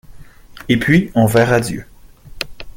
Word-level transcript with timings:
Et 0.67 0.77
puis, 0.79 1.11
on 1.13 1.27
verra 1.27 1.59
Dieu. 1.59 1.85